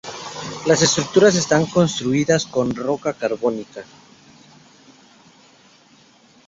Las 0.65 0.81
estructuras 0.81 1.35
están 1.35 1.67
construidas 1.67 2.47
con 2.47 2.73
roca 2.75 3.13
carbónica. 3.13 3.83